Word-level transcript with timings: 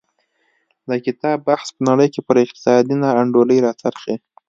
د 0.89 0.91
کتاب 1.05 1.37
بحث 1.49 1.67
په 1.75 1.81
نړۍ 1.89 2.07
کې 2.13 2.21
پر 2.27 2.35
اقتصادي 2.45 2.95
نا 3.01 3.09
انډولۍ 3.21 3.57
راڅرخي. 3.65 4.15